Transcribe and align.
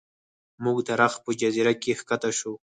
موږ 0.63 0.77
د 0.87 0.89
رخ 1.01 1.13
په 1.23 1.31
جزیره 1.39 1.73
کې 1.81 1.91
ښکته 1.99 2.29
شو. 2.39 2.53